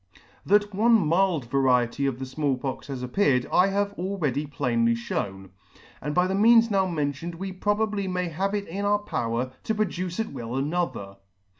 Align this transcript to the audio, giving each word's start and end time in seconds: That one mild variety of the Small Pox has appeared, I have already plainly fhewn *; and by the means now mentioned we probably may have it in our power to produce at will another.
That 0.47 0.73
one 0.73 0.93
mild 0.93 1.45
variety 1.45 2.07
of 2.07 2.17
the 2.17 2.25
Small 2.25 2.57
Pox 2.57 2.87
has 2.87 3.03
appeared, 3.03 3.45
I 3.53 3.67
have 3.67 3.93
already 3.99 4.47
plainly 4.47 4.95
fhewn 4.95 5.51
*; 5.77 6.01
and 6.01 6.15
by 6.15 6.25
the 6.25 6.33
means 6.33 6.71
now 6.71 6.87
mentioned 6.87 7.35
we 7.35 7.51
probably 7.51 8.07
may 8.07 8.29
have 8.29 8.55
it 8.55 8.67
in 8.67 8.83
our 8.83 8.97
power 8.97 9.51
to 9.63 9.75
produce 9.75 10.19
at 10.19 10.31
will 10.33 10.55
another. 10.55 11.17